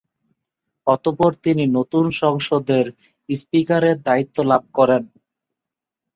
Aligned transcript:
অতঃপর 0.87 1.31
তিনি 1.43 1.63
নতুন 1.77 2.05
সংসদের 2.21 2.85
স্পিকারের 3.29 3.97
দায়িত্ব 4.07 4.37
লাভ 4.51 4.63
করেন। 4.77 5.03